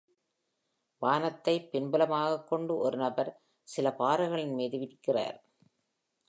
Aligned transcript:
வானத்தை 1.01 1.69
பின்புலமாகக் 1.71 2.47
கொண்டு 2.47 2.77
ஒரு 2.77 2.97
நபர் 2.97 3.31
சில 3.67 3.91
பாறைகளின் 3.91 4.53
மீது 4.53 4.77
நிற்கிறார். 4.77 5.45